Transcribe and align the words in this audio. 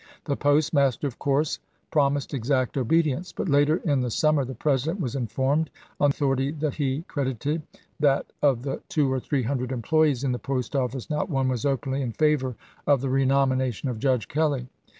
The 0.25 0.35
postmaster, 0.35 1.05
of 1.05 1.19
course, 1.19 1.59
promised 1.91 2.33
exact 2.33 2.73
obedi 2.73 3.15
ence; 3.15 3.31
but 3.31 3.47
later 3.47 3.75
in 3.85 4.01
the 4.01 4.09
summer 4.09 4.43
the 4.43 4.55
President 4.55 4.99
was 4.99 5.15
informed, 5.15 5.69
on 5.99 6.09
authority 6.09 6.49
that 6.53 6.73
he 6.73 7.03
credited, 7.07 7.61
that 7.99 8.25
of 8.41 8.63
the 8.63 8.81
two 8.89 9.13
or 9.13 9.19
three 9.19 9.43
hundred 9.43 9.71
employees 9.71 10.23
in 10.23 10.31
the 10.31 10.39
post 10.39 10.75
office 10.75 11.11
not 11.11 11.29
one 11.29 11.49
was 11.49 11.65
openly 11.67 12.01
in 12.01 12.13
favor 12.13 12.55
of 12.87 13.01
the 13.01 13.09
renomination 13.11 13.89
of 13.89 13.99
Judge 13.99 14.27
Kelley. 14.27 14.65